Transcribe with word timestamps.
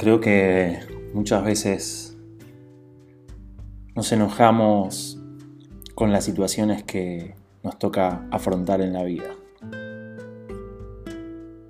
Creo 0.00 0.18
que 0.18 0.78
muchas 1.12 1.44
veces 1.44 2.18
nos 3.94 4.10
enojamos 4.12 5.22
con 5.94 6.10
las 6.10 6.24
situaciones 6.24 6.82
que 6.84 7.34
nos 7.62 7.78
toca 7.78 8.26
afrontar 8.30 8.80
en 8.80 8.94
la 8.94 9.04
vida. 9.04 9.34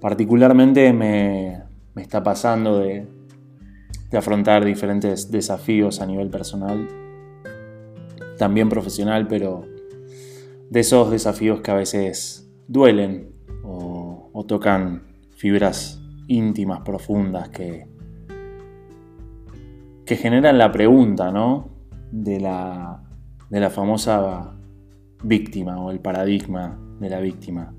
Particularmente 0.00 0.92
me, 0.92 1.64
está 1.96 2.22
pasando 2.22 2.78
de, 2.78 3.08
de 4.12 4.16
afrontar 4.16 4.64
diferentes 4.64 5.32
desafíos 5.32 6.00
a 6.00 6.06
nivel 6.06 6.30
personal, 6.30 6.86
también 8.38 8.68
profesional, 8.68 9.26
pero 9.26 9.66
de 10.70 10.78
esos 10.78 11.10
desafíos 11.10 11.62
que 11.62 11.72
a 11.72 11.74
veces 11.74 12.48
duelen 12.68 13.34
o, 13.64 14.30
o 14.32 14.46
tocan 14.46 15.02
fibras 15.34 16.00
íntimas, 16.28 16.82
profundas, 16.82 17.48
que, 17.48 17.89
que 20.10 20.16
generan 20.16 20.58
la 20.58 20.72
pregunta, 20.72 21.30
¿no? 21.30 21.68
De 22.10 22.40
la, 22.40 23.00
de 23.48 23.60
la 23.60 23.70
famosa 23.70 24.56
víctima 25.22 25.80
o 25.80 25.92
el 25.92 26.00
paradigma 26.00 26.76
de 26.98 27.08
la 27.08 27.20
víctima. 27.20 27.72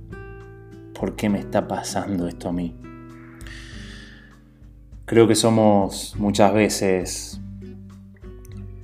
¿Por 0.97 1.17
qué 1.17 1.27
me 1.27 1.39
está 1.39 1.67
pasando 1.67 2.29
esto 2.29 2.47
a 2.47 2.53
mí? 2.53 2.73
Creo 5.03 5.27
que 5.27 5.35
somos 5.35 6.15
muchas 6.17 6.53
veces 6.53 7.41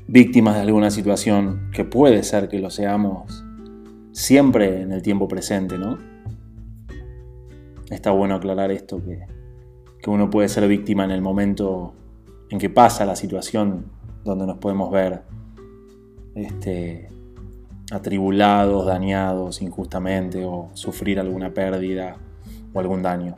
víctimas 0.08 0.56
de 0.56 0.64
alguna 0.64 0.92
situación 0.92 1.72
que 1.72 1.86
puede 1.86 2.24
ser 2.24 2.50
que 2.50 2.60
lo 2.60 2.70
seamos 2.70 3.46
siempre 4.12 4.82
en 4.82 4.92
el 4.92 5.02
tiempo 5.02 5.30
presente, 5.30 5.78
¿no? 5.78 5.98
Está 7.90 8.12
bueno 8.12 8.36
aclarar 8.36 8.72
esto, 8.72 9.02
que, 9.02 9.22
que 10.02 10.10
uno 10.10 10.30
puede 10.30 10.50
ser 10.50 10.68
víctima 10.68 11.06
en 11.06 11.12
el 11.12 11.22
momento 11.22 11.94
en 12.50 12.60
que 12.60 12.70
pasa 12.70 13.06
la 13.06 13.16
situación 13.16 13.86
donde 14.24 14.46
nos 14.46 14.58
podemos 14.58 14.92
ver 14.92 15.22
este, 16.36 17.10
atribulados, 17.92 18.86
dañados 18.86 19.62
injustamente 19.62 20.46
o 20.46 20.70
sufrir 20.74 21.20
alguna 21.20 21.54
pérdida 21.54 22.18
o 22.74 22.80
algún 22.80 23.02
daño. 23.02 23.36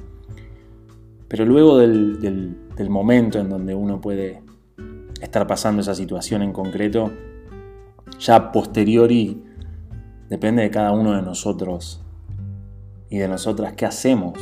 Pero 1.27 1.45
luego 1.45 1.77
del, 1.77 2.19
del 2.75 2.89
momento 2.89 3.39
en 3.39 3.49
donde 3.49 3.75
uno 3.75 4.01
puede 4.01 4.41
estar 5.21 5.45
pasando 5.45 5.81
esa 5.81 5.93
situación 5.93 6.41
en 6.41 6.51
concreto, 6.51 7.11
ya 8.19 8.51
posteriori 8.51 9.43
depende 10.27 10.63
de 10.63 10.71
cada 10.71 10.91
uno 10.91 11.15
de 11.15 11.21
nosotros 11.21 12.03
y 13.09 13.17
de 13.17 13.27
nosotras 13.27 13.73
qué 13.73 13.85
hacemos 13.85 14.33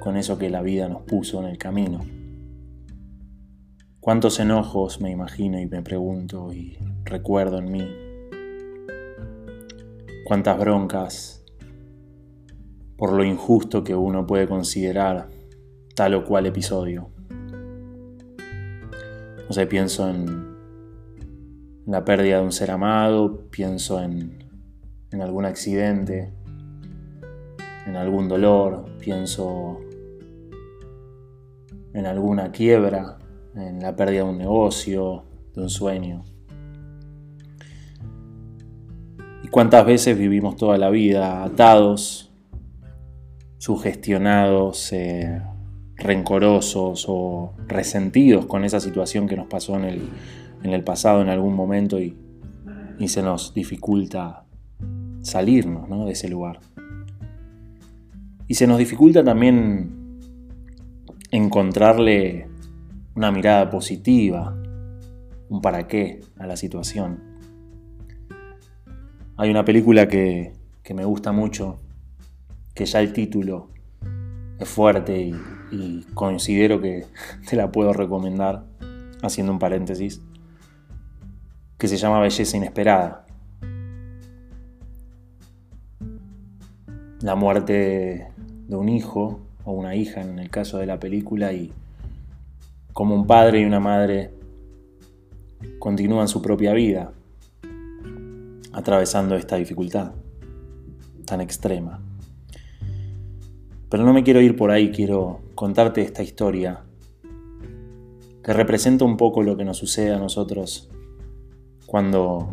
con 0.00 0.16
eso 0.16 0.38
que 0.38 0.50
la 0.50 0.62
vida 0.62 0.88
nos 0.88 1.02
puso 1.02 1.40
en 1.40 1.46
el 1.46 1.58
camino. 1.58 2.00
Cuántos 4.00 4.40
enojos 4.40 4.98
me 5.02 5.10
imagino 5.10 5.60
y 5.60 5.66
me 5.66 5.82
pregunto 5.82 6.54
y 6.54 6.78
recuerdo 7.04 7.58
en 7.58 7.70
mí. 7.70 7.86
Cuántas 10.24 10.58
broncas 10.58 11.44
por 12.96 13.12
lo 13.12 13.22
injusto 13.24 13.84
que 13.84 13.94
uno 13.94 14.26
puede 14.26 14.48
considerar 14.48 15.28
tal 15.94 16.14
o 16.14 16.24
cual 16.24 16.46
episodio. 16.46 17.10
No 19.46 19.52
sé, 19.52 19.66
pienso 19.66 20.08
en 20.08 20.56
la 21.84 22.02
pérdida 22.02 22.38
de 22.38 22.44
un 22.44 22.52
ser 22.52 22.70
amado, 22.70 23.50
pienso 23.50 24.00
en, 24.00 24.48
en 25.10 25.20
algún 25.20 25.44
accidente, 25.44 26.32
en 27.86 27.96
algún 27.96 28.28
dolor, 28.28 28.96
pienso 28.98 29.78
en 31.92 32.06
alguna 32.06 32.50
quiebra, 32.50 33.18
en 33.54 33.80
la 33.80 33.96
pérdida 33.96 34.24
de 34.24 34.30
un 34.30 34.38
negocio, 34.38 35.24
de 35.54 35.62
un 35.62 35.70
sueño. 35.70 36.24
¿Y 39.42 39.48
cuántas 39.48 39.84
veces 39.86 40.18
vivimos 40.18 40.56
toda 40.56 40.78
la 40.78 40.90
vida 40.90 41.44
atados, 41.44 42.32
sugestionados, 43.58 44.92
eh, 44.92 45.42
rencorosos 45.96 47.06
o 47.08 47.54
resentidos 47.66 48.46
con 48.46 48.64
esa 48.64 48.80
situación 48.80 49.28
que 49.28 49.36
nos 49.36 49.46
pasó 49.46 49.76
en 49.76 49.84
el, 49.84 50.08
en 50.62 50.72
el 50.72 50.82
pasado 50.82 51.20
en 51.22 51.28
algún 51.28 51.54
momento 51.54 52.00
y, 52.00 52.16
y 52.98 53.08
se 53.08 53.22
nos 53.22 53.54
dificulta 53.54 54.44
salirnos 55.20 55.88
¿no? 55.88 56.06
de 56.06 56.12
ese 56.12 56.28
lugar? 56.28 56.60
Y 58.46 58.54
se 58.54 58.66
nos 58.66 58.78
dificulta 58.78 59.22
también 59.22 60.18
encontrarle 61.30 62.49
una 63.20 63.32
mirada 63.32 63.68
positiva, 63.68 64.56
un 65.50 65.60
para 65.60 65.86
qué 65.86 66.22
a 66.38 66.46
la 66.46 66.56
situación. 66.56 67.20
Hay 69.36 69.50
una 69.50 69.62
película 69.62 70.08
que, 70.08 70.54
me 70.94 71.04
gusta 71.04 71.30
mucho, 71.30 71.78
que 72.74 72.86
ya 72.86 73.00
el 73.00 73.12
título 73.12 73.68
es 74.58 74.66
fuerte 74.66 75.20
y, 75.20 75.34
y 75.70 76.06
considero 76.14 76.80
que 76.80 77.04
te 77.46 77.56
la 77.56 77.70
puedo 77.70 77.92
recomendar, 77.92 78.64
haciendo 79.22 79.52
un 79.52 79.58
paréntesis, 79.58 80.22
que 81.76 81.88
se 81.88 81.98
llama 81.98 82.20
Belleza 82.20 82.56
Inesperada. 82.56 83.26
La 87.20 87.34
muerte 87.34 88.28
de 88.66 88.76
un 88.76 88.88
hijo 88.88 89.40
o 89.66 89.72
una 89.72 89.94
hija 89.94 90.22
en 90.22 90.38
el 90.38 90.48
caso 90.48 90.78
de 90.78 90.86
la 90.86 90.98
película 90.98 91.52
y 91.52 91.70
como 92.92 93.14
un 93.14 93.26
padre 93.26 93.60
y 93.60 93.64
una 93.64 93.80
madre 93.80 94.34
continúan 95.78 96.28
su 96.28 96.40
propia 96.42 96.72
vida 96.72 97.12
atravesando 98.72 99.34
esta 99.34 99.56
dificultad 99.56 100.12
tan 101.24 101.40
extrema. 101.40 102.00
Pero 103.88 104.04
no 104.04 104.12
me 104.12 104.22
quiero 104.22 104.40
ir 104.40 104.56
por 104.56 104.70
ahí, 104.70 104.90
quiero 104.90 105.40
contarte 105.54 106.02
esta 106.02 106.22
historia 106.22 106.84
que 108.42 108.52
representa 108.52 109.04
un 109.04 109.16
poco 109.16 109.42
lo 109.42 109.56
que 109.56 109.64
nos 109.64 109.78
sucede 109.78 110.14
a 110.14 110.18
nosotros 110.18 110.88
cuando 111.86 112.52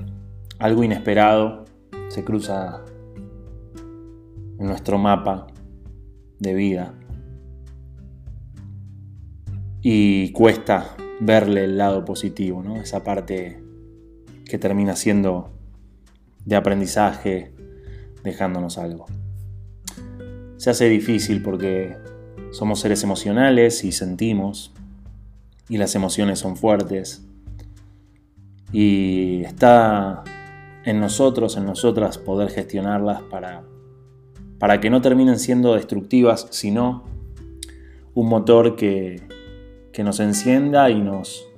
algo 0.60 0.84
inesperado 0.84 1.66
se 2.10 2.24
cruza 2.24 2.84
en 4.60 4.66
nuestro 4.66 4.98
mapa 4.98 5.48
de 6.40 6.54
vida 6.54 6.94
y 9.90 10.34
cuesta 10.34 10.98
verle 11.22 11.64
el 11.64 11.78
lado 11.78 12.04
positivo, 12.04 12.62
¿no? 12.62 12.76
esa 12.76 13.06
parte 13.06 13.64
que 14.44 14.58
termina 14.58 14.98
siendo 14.98 15.50
de 16.44 16.58
aprendizaje, 16.58 17.54
dejándonos 18.22 18.78
algo. 18.78 19.06
Se 20.58 20.72
hace 20.72 20.90
difícil 20.90 21.42
porque 21.42 21.96
somos 22.52 22.82
seres 22.82 23.02
emocionales 23.06 23.86
y 23.86 23.94
sentimos, 23.94 24.74
y 25.70 25.78
las 25.78 25.96
emociones 25.96 26.40
son 26.40 26.58
fuertes, 26.58 27.26
y 28.74 29.44
está 29.46 30.26
en 30.84 31.00
nosotros, 31.00 31.56
en 31.56 31.64
nosotras, 31.64 32.18
poder 32.18 32.50
gestionarlas 32.50 33.22
para, 33.22 33.64
para 34.60 34.82
que 34.82 34.90
no 34.90 35.00
terminen 35.00 35.40
siendo 35.40 35.76
destructivas, 35.76 36.50
sino 36.52 37.06
un 38.14 38.28
motor 38.28 38.76
que, 38.76 39.37
que 39.98 40.04
nos 40.04 40.20
encienda 40.20 40.92
y 40.92 41.02
nos 41.02 41.50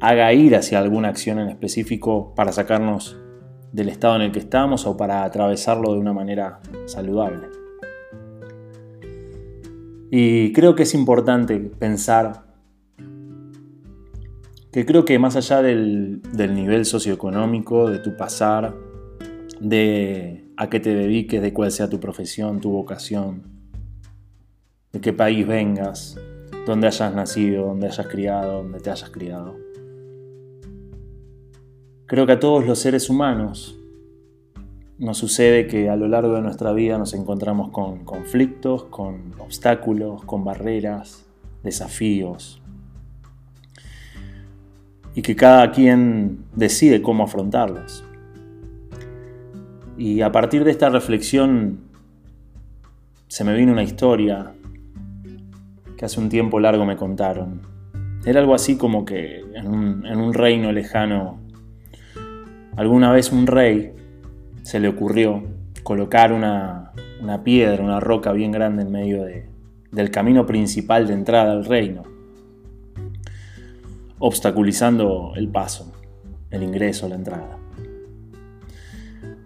haga 0.00 0.32
ir 0.32 0.56
hacia 0.56 0.78
alguna 0.78 1.08
acción 1.08 1.38
en 1.38 1.50
específico 1.50 2.32
para 2.34 2.50
sacarnos 2.50 3.18
del 3.72 3.90
estado 3.90 4.16
en 4.16 4.22
el 4.22 4.32
que 4.32 4.38
estamos 4.38 4.86
o 4.86 4.96
para 4.96 5.22
atravesarlo 5.22 5.92
de 5.92 5.98
una 5.98 6.14
manera 6.14 6.60
saludable. 6.86 7.46
Y 10.10 10.50
creo 10.54 10.74
que 10.74 10.84
es 10.84 10.94
importante 10.94 11.60
pensar 11.60 12.46
que 14.72 14.86
creo 14.86 15.04
que 15.04 15.18
más 15.18 15.36
allá 15.36 15.60
del, 15.60 16.22
del, 16.32 16.54
nivel 16.54 16.86
socioeconómico, 16.86 17.90
de 17.90 17.98
tu 17.98 18.16
pasar, 18.16 18.74
de 19.60 20.50
a 20.56 20.70
qué 20.70 20.80
te 20.80 20.94
dediques, 20.94 21.42
de 21.42 21.52
cuál 21.52 21.70
sea 21.70 21.90
tu 21.90 22.00
profesión, 22.00 22.62
tu 22.62 22.70
vocación, 22.70 23.42
de 24.90 25.02
qué 25.02 25.12
país 25.12 25.46
vengas, 25.46 26.16
donde 26.66 26.86
hayas 26.86 27.14
nacido, 27.14 27.66
donde 27.66 27.86
hayas 27.86 28.06
criado, 28.06 28.62
donde 28.62 28.80
te 28.80 28.90
hayas 28.90 29.10
criado. 29.10 29.56
Creo 32.06 32.26
que 32.26 32.32
a 32.32 32.40
todos 32.40 32.66
los 32.66 32.78
seres 32.78 33.10
humanos 33.10 33.78
nos 34.98 35.18
sucede 35.18 35.66
que 35.66 35.90
a 35.90 35.96
lo 35.96 36.06
largo 36.06 36.34
de 36.34 36.42
nuestra 36.42 36.72
vida 36.72 36.98
nos 36.98 37.14
encontramos 37.14 37.70
con 37.70 38.04
conflictos, 38.04 38.84
con 38.84 39.32
obstáculos, 39.38 40.22
con 40.24 40.44
barreras, 40.44 41.26
desafíos. 41.62 42.60
Y 45.14 45.22
que 45.22 45.36
cada 45.36 45.70
quien 45.70 46.44
decide 46.54 47.02
cómo 47.02 47.24
afrontarlos. 47.24 48.04
Y 49.96 50.22
a 50.22 50.32
partir 50.32 50.64
de 50.64 50.70
esta 50.70 50.90
reflexión 50.90 51.80
se 53.28 53.44
me 53.44 53.54
vino 53.54 53.72
una 53.72 53.82
historia 53.82 54.54
que 55.96 56.04
hace 56.04 56.20
un 56.20 56.28
tiempo 56.28 56.60
largo 56.60 56.84
me 56.84 56.96
contaron. 56.96 57.62
Era 58.24 58.40
algo 58.40 58.54
así 58.54 58.76
como 58.76 59.04
que 59.04 59.40
en 59.54 59.66
un, 59.68 60.34
reino 60.34 60.72
lejano, 60.72 61.40
alguna 62.76 63.12
vez 63.12 63.30
un 63.32 63.46
rey 63.46 63.92
se 64.62 64.80
le 64.80 64.88
ocurrió 64.88 65.42
colocar 65.82 66.32
una, 66.32 66.92
piedra, 67.44 67.84
una 67.84 68.00
roca 68.00 68.32
bien 68.32 68.50
grande 68.50 68.82
en 68.82 68.90
medio 68.90 69.24
del 69.90 70.10
camino 70.10 70.46
principal 70.46 71.06
de 71.06 71.14
entrada 71.14 71.52
al 71.52 71.66
reino, 71.66 72.02
obstaculizando 74.18 75.32
el 75.36 75.48
paso, 75.48 75.92
el 76.50 76.62
ingreso, 76.62 77.08
la 77.08 77.16
entrada. 77.16 77.58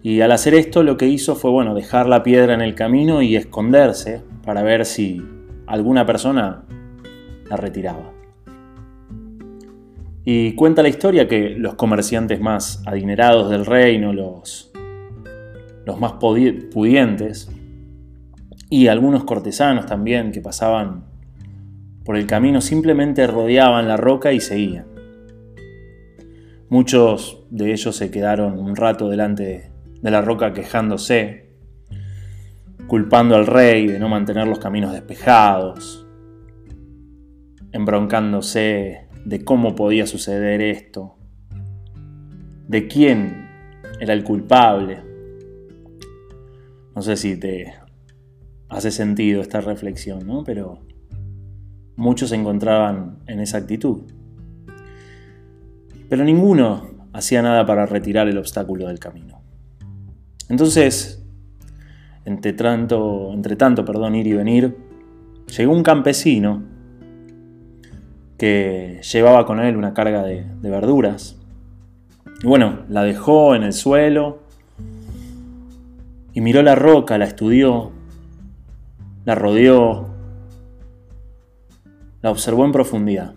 Y 0.01 0.21
al 0.21 0.31
hacer 0.31 0.53
esto 0.53 0.83
lo 0.83 0.95
que 0.95 1.07
hizo 1.07 1.35
fue, 1.35 1.51
bueno, 1.51 1.75
dejar 1.75 2.07
la 2.07 2.23
piedra 2.23 2.53
en 2.53 2.61
el 2.61 2.75
camino 2.75 3.21
y 3.21 3.35
esconderse 3.35 4.21
para 4.45 4.63
ver 4.63 4.85
si 4.85 5.21
alguna 5.69 6.05
persona 6.05 6.65
la 7.49 7.55
retiraba. 7.55 8.11
Y 10.25 10.53
cuenta 10.53 10.81
la 10.81 10.89
historia 10.89 11.27
que 11.27 11.51
los 11.51 11.75
comerciantes 11.75 12.41
más 12.41 12.83
adinerados 12.85 13.49
del 13.49 13.65
reino, 13.65 14.11
los, 14.11 14.71
los 15.85 15.99
más 15.99 16.13
pudientes, 16.13 17.49
y 18.69 18.87
algunos 18.87 19.23
cortesanos 19.23 19.85
también 19.85 20.31
que 20.31 20.41
pasaban 20.41 21.05
por 22.03 22.17
el 22.17 22.25
camino 22.25 22.61
simplemente 22.61 23.25
rodeaban 23.27 23.87
la 23.87 23.97
roca 23.97 24.33
y 24.33 24.39
seguían. 24.39 24.85
Muchos 26.69 27.43
de 27.49 27.71
ellos 27.71 27.95
se 27.95 28.11
quedaron 28.11 28.59
un 28.59 28.75
rato 28.75 29.09
delante 29.09 29.71
de 30.01 30.11
la 30.11 30.21
roca 30.21 30.53
quejándose, 30.53 31.48
culpando 32.89 33.35
al 33.35 33.45
rey 33.45 33.87
de 33.87 33.99
no 33.99 34.09
mantener 34.09 34.47
los 34.47 34.59
caminos 34.59 34.91
despejados, 34.91 36.05
embroncándose 37.71 39.07
de 39.23 39.43
cómo 39.45 39.75
podía 39.75 40.07
suceder 40.07 40.59
esto, 40.59 41.15
de 42.67 42.87
quién 42.87 43.47
era 44.01 44.13
el 44.13 44.23
culpable. 44.23 45.03
No 46.95 47.03
sé 47.03 47.15
si 47.15 47.37
te 47.37 47.75
hace 48.69 48.89
sentido 48.89 49.41
esta 49.41 49.61
reflexión, 49.61 50.25
¿no? 50.25 50.43
Pero 50.43 50.79
muchos 51.95 52.29
se 52.29 52.35
encontraban 52.35 53.19
en 53.27 53.39
esa 53.39 53.59
actitud. 53.59 54.01
Pero 56.09 56.23
ninguno 56.23 57.07
hacía 57.13 57.43
nada 57.43 57.67
para 57.67 57.85
retirar 57.85 58.27
el 58.27 58.39
obstáculo 58.39 58.87
del 58.87 58.97
camino. 58.97 59.43
Entonces, 60.49 61.18
entre 62.29 62.53
tanto, 62.53 63.33
entre 63.33 63.55
tanto 63.55 63.83
perdón, 63.83 64.13
ir 64.15 64.27
y 64.27 64.33
venir, 64.33 64.77
llegó 65.57 65.73
un 65.73 65.81
campesino 65.81 66.61
que 68.37 69.01
llevaba 69.11 69.45
con 69.45 69.59
él 69.59 69.75
una 69.75 69.93
carga 69.95 70.23
de, 70.23 70.45
verduras. 70.61 71.37
Y 72.43 72.47
bueno, 72.47 72.81
la 72.87 73.03
dejó 73.03 73.55
en 73.55 73.63
el 73.63 73.73
suelo 73.73 74.39
y 76.33 76.41
miró 76.41 76.61
la 76.61 76.75
roca, 76.75 77.17
la 77.17 77.25
estudió, 77.25 77.91
la 79.25 79.33
rodeó, 79.33 80.09
la 82.21 82.29
observó 82.29 82.63
en 82.63 82.71
profundidad. 82.71 83.33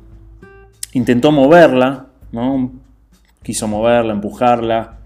Intentó 0.92 1.32
moverla, 1.32 2.08
¿no? 2.30 2.72
quiso 3.42 3.66
moverla, 3.66 4.12
empujarla, 4.12 4.98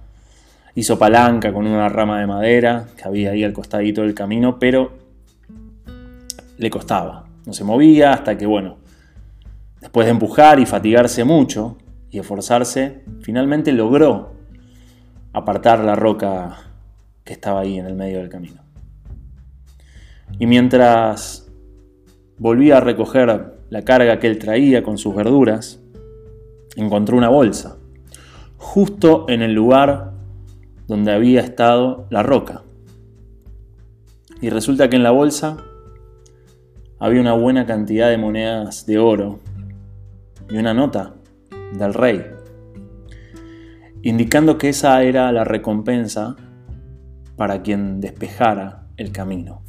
hizo 0.76 0.98
palanca 0.98 1.52
con 1.52 1.66
una 1.66 1.88
rama 1.88 2.20
de 2.20 2.28
madera 2.28 2.86
que 2.96 3.08
había 3.08 3.32
ahí 3.32 3.42
al 3.42 3.52
costadito 3.52 4.02
del 4.02 4.14
camino, 4.14 4.60
pero 4.60 4.92
le 6.58 6.70
costaba. 6.70 7.24
No 7.44 7.52
se 7.52 7.64
movía 7.64 8.12
hasta 8.12 8.38
que, 8.38 8.46
bueno, 8.46 8.76
Después 9.86 10.06
de 10.06 10.10
empujar 10.10 10.58
y 10.58 10.66
fatigarse 10.66 11.22
mucho 11.22 11.76
y 12.10 12.18
esforzarse, 12.18 13.04
finalmente 13.20 13.70
logró 13.70 14.32
apartar 15.32 15.78
la 15.78 15.94
roca 15.94 16.56
que 17.22 17.34
estaba 17.34 17.60
ahí 17.60 17.78
en 17.78 17.86
el 17.86 17.94
medio 17.94 18.18
del 18.18 18.28
camino. 18.28 18.62
Y 20.40 20.46
mientras 20.46 21.48
volvía 22.38 22.78
a 22.78 22.80
recoger 22.80 23.58
la 23.70 23.82
carga 23.82 24.18
que 24.18 24.26
él 24.26 24.40
traía 24.40 24.82
con 24.82 24.98
sus 24.98 25.14
verduras, 25.14 25.78
encontró 26.74 27.16
una 27.16 27.28
bolsa, 27.28 27.76
justo 28.56 29.26
en 29.28 29.40
el 29.40 29.52
lugar 29.52 30.14
donde 30.86 31.12
había 31.12 31.40
estado 31.40 32.06
la 32.10 32.22
roca. 32.22 32.62
Y 34.40 34.50
resulta 34.50 34.88
que 34.88 34.96
en 34.96 35.02
la 35.02 35.10
bolsa 35.10 35.56
había 36.98 37.20
una 37.20 37.32
buena 37.32 37.66
cantidad 37.66 38.08
de 38.08 38.18
monedas 38.18 38.86
de 38.86 38.98
oro 38.98 39.40
y 40.48 40.56
una 40.56 40.74
nota 40.74 41.14
del 41.72 41.94
rey, 41.94 42.24
indicando 44.02 44.58
que 44.58 44.68
esa 44.68 45.02
era 45.02 45.32
la 45.32 45.44
recompensa 45.44 46.36
para 47.36 47.62
quien 47.62 48.00
despejara 48.00 48.86
el 48.96 49.12
camino. 49.12 49.62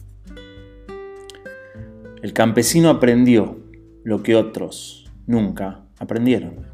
El 2.21 2.33
campesino 2.33 2.89
aprendió 2.89 3.57
lo 4.03 4.23
que 4.23 4.35
otros 4.35 5.11
nunca 5.25 5.85
aprendieron, 5.99 6.65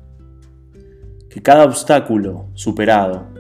que 1.29 1.41
cada 1.41 1.65
obstáculo 1.65 2.49
superado 2.53 3.32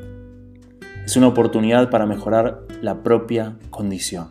es 1.05 1.17
una 1.17 1.27
oportunidad 1.27 1.89
para 1.89 2.05
mejorar 2.05 2.61
la 2.81 3.03
propia 3.03 3.57
condición. 3.69 4.29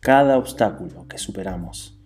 Cada 0.00 0.36
obstáculo 0.36 1.06
que 1.06 1.18
superamos 1.18 2.00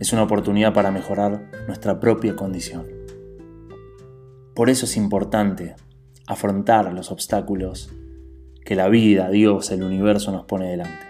es 0.00 0.12
una 0.12 0.24
oportunidad 0.24 0.72
para 0.72 0.90
mejorar 0.90 1.50
nuestra 1.66 2.00
propia 2.00 2.34
condición. 2.34 2.86
Por 4.54 4.70
eso 4.70 4.86
es 4.86 4.96
importante 4.96 5.76
afrontar 6.26 6.92
los 6.92 7.12
obstáculos 7.12 7.92
que 8.64 8.74
la 8.74 8.88
vida, 8.88 9.30
Dios, 9.30 9.70
el 9.70 9.84
universo 9.84 10.32
nos 10.32 10.46
pone 10.46 10.70
delante. 10.70 11.06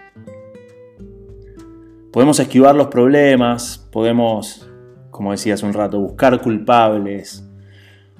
Podemos 2.13 2.39
esquivar 2.39 2.75
los 2.75 2.87
problemas, 2.87 3.87
podemos, 3.91 4.69
como 5.09 5.31
decía 5.31 5.55
hace 5.55 5.65
un 5.65 5.73
rato, 5.73 5.99
buscar 5.99 6.41
culpables 6.41 7.43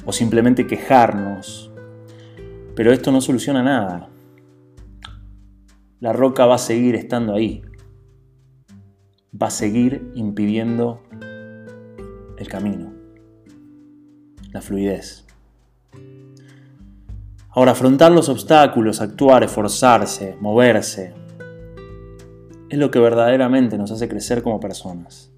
o 0.06 0.12
simplemente 0.12 0.66
quejarnos, 0.66 1.69
pero 2.80 2.94
esto 2.94 3.12
no 3.12 3.20
soluciona 3.20 3.62
nada. 3.62 4.08
La 6.00 6.14
roca 6.14 6.46
va 6.46 6.56
a 6.56 6.60
seguir 6.60 6.96
estando 6.96 7.36
ahí, 7.36 7.62
va 9.36 9.48
a 9.48 9.50
seguir 9.50 10.14
impidiendo 10.16 11.04
el 12.38 12.48
camino, 12.48 12.94
la 14.54 14.62
fluidez. 14.62 15.28
Ahora, 17.50 17.74
afrontar 17.74 18.14
los 18.14 18.30
obstáculos, 18.30 19.02
actuar, 19.02 19.44
esforzarse, 19.44 20.38
moverse, 20.40 21.14
es 22.70 22.80
lo 22.80 22.90
que 22.92 23.00
verdaderamente 23.00 23.78
nos 23.78 23.92
hace 23.92 24.08
crecer 24.08 24.42
como 24.42 24.62
personas. 24.62 25.34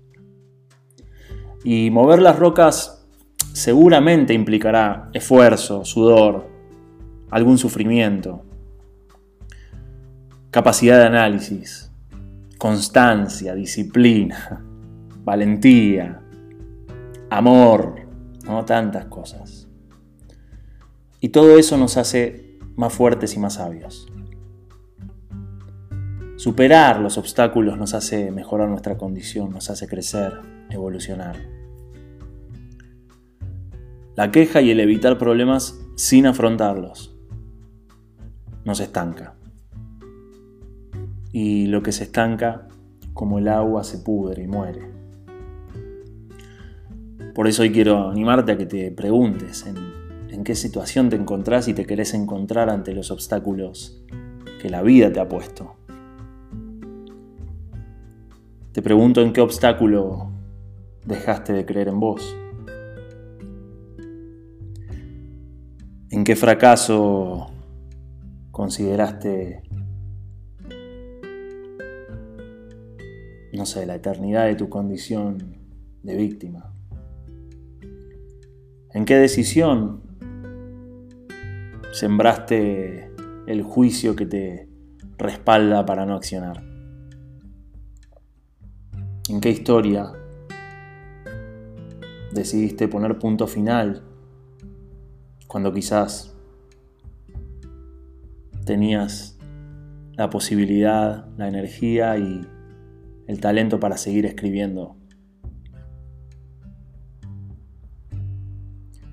Y 1.63 1.89
mover 1.89 2.21
las 2.21 2.37
rocas 2.37 3.03
seguramente 3.51 4.35
implicará 4.35 5.09
esfuerzo, 5.11 5.83
sudor, 5.85 6.50
algún 7.31 7.57
sufrimiento, 7.57 8.43
capacidad 10.51 10.99
de 10.99 11.05
análisis, 11.05 11.89
constancia, 12.57 13.55
disciplina, 13.55 14.63
valentía, 15.23 16.21
amor, 17.29 18.01
¿no? 18.45 18.65
tantas 18.65 19.05
cosas. 19.05 19.69
Y 21.21 21.29
todo 21.29 21.57
eso 21.57 21.77
nos 21.77 21.97
hace 21.97 22.59
más 22.75 22.93
fuertes 22.93 23.35
y 23.35 23.39
más 23.39 23.53
sabios. 23.55 24.07
Superar 26.35 26.99
los 26.99 27.17
obstáculos 27.17 27.77
nos 27.77 27.93
hace 27.93 28.31
mejorar 28.31 28.67
nuestra 28.67 28.97
condición, 28.97 29.51
nos 29.51 29.69
hace 29.69 29.87
crecer, 29.87 30.41
evolucionar. 30.69 31.37
La 34.15 34.31
queja 34.31 34.61
y 34.61 34.71
el 34.71 34.79
evitar 34.79 35.17
problemas 35.19 35.79
sin 35.95 36.25
afrontarlos 36.25 37.11
nos 38.65 38.79
estanca 38.79 39.35
y 41.31 41.67
lo 41.67 41.81
que 41.81 41.91
se 41.91 42.03
estanca, 42.03 42.67
como 43.13 43.39
el 43.39 43.47
agua, 43.47 43.83
se 43.83 43.99
pudre 43.99 44.43
y 44.43 44.47
muere. 44.47 44.81
Por 47.33 47.47
eso 47.47 47.61
hoy 47.61 47.71
quiero 47.71 48.09
animarte 48.09 48.51
a 48.51 48.57
que 48.57 48.65
te 48.65 48.91
preguntes 48.91 49.65
en, 49.65 49.77
en 50.29 50.43
qué 50.43 50.55
situación 50.55 51.09
te 51.09 51.15
encontrás 51.15 51.67
y 51.67 51.73
te 51.73 51.85
querés 51.85 52.13
encontrar 52.13 52.69
ante 52.69 52.93
los 52.93 53.11
obstáculos 53.11 54.03
que 54.61 54.69
la 54.69 54.81
vida 54.81 55.11
te 55.11 55.19
ha 55.19 55.29
puesto. 55.29 55.75
Te 58.73 58.81
pregunto 58.81 59.21
en 59.21 59.33
qué 59.33 59.41
obstáculo 59.41 60.29
dejaste 61.05 61.53
de 61.53 61.65
creer 61.65 61.87
en 61.87 61.99
vos. 61.99 62.35
¿En 66.09 66.25
qué 66.25 66.35
fracaso 66.35 67.47
consideraste 68.51 69.63
no 73.53 73.65
sé, 73.65 73.85
la 73.85 73.95
eternidad 73.95 74.45
de 74.45 74.55
tu 74.55 74.69
condición 74.69 75.57
de 76.03 76.15
víctima? 76.15 76.73
¿En 78.93 79.05
qué 79.05 79.17
decisión 79.17 80.01
sembraste 81.91 83.11
el 83.47 83.63
juicio 83.63 84.15
que 84.15 84.25
te 84.25 84.69
respalda 85.17 85.85
para 85.85 86.05
no 86.05 86.15
accionar? 86.15 86.63
¿En 89.29 89.39
qué 89.39 89.49
historia 89.49 90.11
decidiste 92.33 92.87
poner 92.87 93.19
punto 93.19 93.47
final 93.47 94.03
cuando 95.47 95.73
quizás 95.73 96.35
tenías 98.71 99.37
la 100.13 100.29
posibilidad, 100.29 101.25
la 101.35 101.49
energía 101.49 102.17
y 102.17 102.47
el 103.27 103.39
talento 103.41 103.81
para 103.81 103.97
seguir 103.97 104.25
escribiendo? 104.25 104.95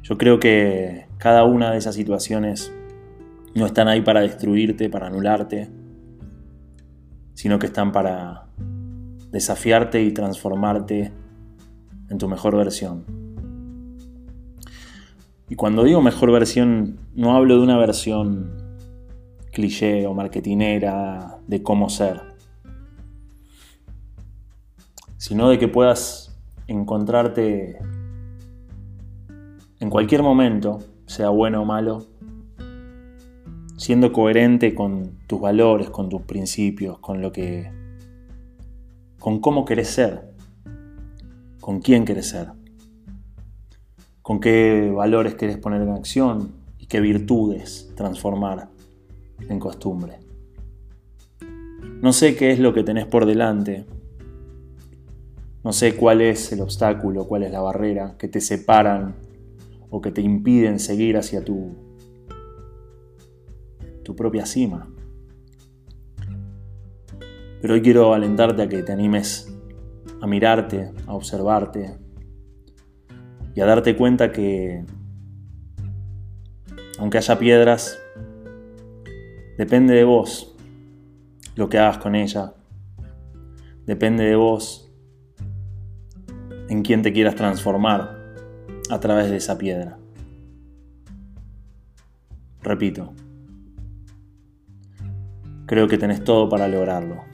Yo 0.05 0.17
creo 0.17 0.39
que 0.39 1.07
cada 1.19 1.43
una 1.43 1.73
de 1.73 1.79
esas 1.79 1.97
situaciones 1.97 2.73
no 3.57 3.67
están 3.67 3.89
ahí 3.89 4.01
para 4.01 4.21
destruirte, 4.21 4.89
para 4.89 5.09
anularte, 5.09 5.69
sino 7.35 7.59
que 7.59 7.67
están 7.67 7.91
para 7.91 8.47
desafiarte 9.33 10.05
y 10.05 10.13
transformarte 10.13 11.13
en 12.09 12.17
tu 12.17 12.29
mejor 12.29 12.57
versión. 12.57 13.05
Y 15.49 15.57
cuando 15.57 15.83
digo 15.83 16.01
mejor 16.01 16.31
versión, 16.31 17.01
no 17.17 17.35
hablo 17.35 17.57
de 17.57 17.63
una 17.65 17.77
versión 17.77 18.58
cliché 19.53 20.07
o 20.07 20.15
marketinera 20.15 21.39
de 21.47 21.63
cómo 21.63 21.89
ser, 21.89 22.21
sino 25.17 25.49
de 25.49 25.59
que 25.59 25.69
puedas 25.69 26.37
encontrarte 26.67 27.79
en 29.81 29.91
cualquier 29.91 30.23
momento, 30.23 30.81
sea 31.07 31.31
bueno 31.31 31.63
o 31.63 31.65
malo, 31.65 32.07
siendo 33.77 34.13
coherente 34.13 34.75
con 34.75 35.19
tus 35.27 35.41
valores, 35.41 35.91
con 35.91 36.09
tus 36.09 36.23
principios, 36.23 36.99
con 36.99 37.23
lo 37.23 37.33
que. 37.33 37.71
con 39.19 39.41
cómo 39.41 39.65
querés 39.65 39.89
ser, 39.89 40.33
con 41.61 41.81
quién 41.81 42.05
querés 42.05 42.29
ser, 42.29 42.49
con 44.23 44.41
qué 44.41 44.93
valores 44.95 45.35
querés 45.35 45.59
poner 45.59 45.83
en 45.83 45.91
acción 45.91 46.53
y 46.79 46.87
qué 46.87 47.01
virtudes 47.01 47.93
transformar 47.97 48.69
en 49.49 49.59
costumbre. 49.59 50.19
No 52.01 52.13
sé 52.13 52.37
qué 52.37 52.53
es 52.53 52.59
lo 52.59 52.73
que 52.73 52.85
tenés 52.85 53.07
por 53.07 53.27
delante, 53.27 53.87
no 55.65 55.73
sé 55.73 55.97
cuál 55.97 56.21
es 56.21 56.53
el 56.53 56.61
obstáculo, 56.61 57.27
cuál 57.27 57.43
es 57.43 57.53
la 57.53 57.61
barrera 57.61 58.17
que 58.19 58.29
te 58.29 58.41
separan 58.41 59.17
o 59.91 60.01
que 60.01 60.11
te 60.11 60.21
impiden 60.21 60.79
seguir 60.79 61.17
hacia 61.17 61.45
tu, 61.45 61.75
tu 64.05 64.15
propia 64.15 64.47
cima. 64.47 64.89
Pero 67.61 67.75
hoy 67.75 67.83
quiero 67.83 68.15
alentarte 68.15 68.63
a 68.63 68.69
que 68.69 68.83
te 68.83 68.93
animes 68.93 69.53
a 70.21 70.27
mirarte, 70.27 70.93
a 71.07 71.15
observarte 71.15 71.97
y 73.55 73.61
a 73.61 73.67
darte 73.67 73.97
cuenta 73.97 74.31
que 74.31 74.85
aunque 76.99 77.19
haya 77.19 77.39
piedras, 77.39 77.99
depende 79.59 79.93
de 79.93 80.05
vos 80.05 80.57
lo 81.57 81.69
que 81.69 81.79
hagas 81.79 81.99
con 81.99 82.15
ella. 82.15 82.55
Depende 83.85 84.25
de 84.25 84.37
vos 84.37 84.91
en 86.69 86.83
quién 86.83 87.03
te 87.03 87.13
quieras 87.13 87.35
transformar 87.35 88.17
a 88.91 89.01
través 89.01 89.29
de 89.29 89.37
esa 89.37 89.59
piedra. 89.59 89.99
Repito, 92.63 93.13
creo 95.67 95.89
que 95.89 95.99
tenés 95.99 96.23
todo 96.23 96.49
para 96.49 96.69
lograrlo. 96.69 97.25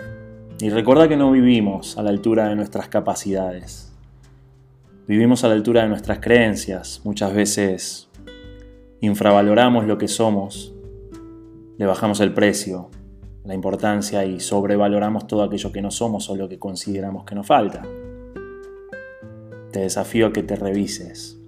Y 0.60 0.70
recuerda 0.70 1.08
que 1.08 1.16
no 1.16 1.30
vivimos 1.32 1.98
a 1.98 2.02
la 2.02 2.10
altura 2.10 2.48
de 2.48 2.56
nuestras 2.56 2.88
capacidades. 2.88 3.92
Vivimos 5.06 5.44
a 5.44 5.48
la 5.48 5.54
altura 5.54 5.82
de 5.82 5.88
nuestras 5.88 6.20
creencias. 6.20 7.02
Muchas 7.04 7.34
veces 7.34 8.08
infravaloramos 9.00 9.86
lo 9.86 9.98
que 9.98 10.08
somos, 10.08 10.74
le 11.76 11.86
bajamos 11.86 12.20
el 12.20 12.32
precio, 12.32 12.90
la 13.44 13.54
importancia 13.54 14.24
y 14.24 14.40
sobrevaloramos 14.40 15.26
todo 15.26 15.42
aquello 15.42 15.72
que 15.72 15.82
no 15.82 15.90
somos 15.90 16.30
o 16.30 16.36
lo 16.36 16.48
que 16.48 16.58
consideramos 16.58 17.24
que 17.24 17.34
nos 17.34 17.46
falta. 17.46 17.82
Te 19.72 19.80
desafío 19.80 20.28
a 20.28 20.32
que 20.32 20.42
te 20.42 20.56
revises, 20.56 21.40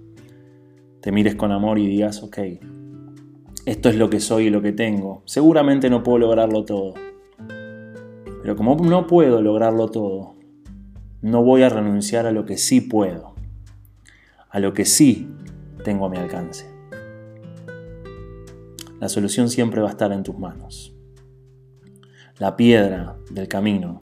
te 0.99 1.11
mires 1.11 1.35
con 1.35 1.51
amor 1.51 1.79
y 1.79 1.87
digas, 1.87 2.23
ok, 2.23 2.39
esto 3.65 3.89
es 3.89 3.95
lo 3.95 4.09
que 4.09 4.19
soy 4.19 4.47
y 4.47 4.49
lo 4.49 4.61
que 4.61 4.73
tengo. 4.73 5.23
Seguramente 5.25 5.89
no 5.89 6.03
puedo 6.03 6.19
lograrlo 6.19 6.65
todo. 6.65 6.93
Pero 8.41 8.55
como 8.55 8.75
no 8.75 9.07
puedo 9.07 9.41
lograrlo 9.41 9.89
todo, 9.89 10.35
no 11.21 11.43
voy 11.43 11.63
a 11.63 11.69
renunciar 11.69 12.25
a 12.25 12.31
lo 12.31 12.45
que 12.45 12.57
sí 12.57 12.81
puedo, 12.81 13.33
a 14.49 14.59
lo 14.59 14.73
que 14.73 14.85
sí 14.85 15.27
tengo 15.83 16.05
a 16.05 16.09
mi 16.09 16.17
alcance. 16.17 16.76
La 18.99 19.09
solución 19.09 19.49
siempre 19.49 19.81
va 19.81 19.87
a 19.87 19.91
estar 19.91 20.11
en 20.11 20.23
tus 20.23 20.37
manos. 20.37 20.95
La 22.39 22.55
piedra 22.55 23.17
del 23.29 23.47
camino 23.47 24.01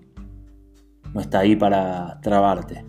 no 1.14 1.22
está 1.22 1.40
ahí 1.40 1.56
para 1.56 2.20
trabarte, 2.22 2.86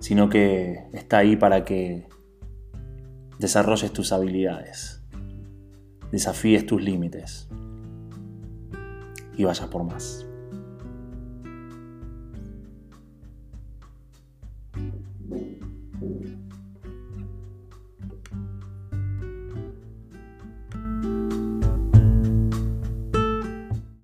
sino 0.00 0.28
que 0.28 0.88
está 0.92 1.18
ahí 1.18 1.36
para 1.36 1.64
que 1.64 2.08
desarrolles 3.38 3.92
tus 3.92 4.12
habilidades, 4.12 5.02
desafíes 6.10 6.66
tus 6.66 6.82
límites 6.82 7.48
y 9.36 9.44
vayas 9.44 9.68
por 9.68 9.84
más. 9.84 10.26